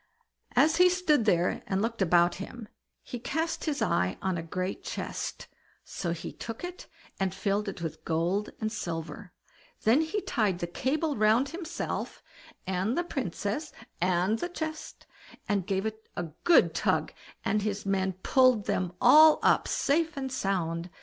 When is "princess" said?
13.03-13.71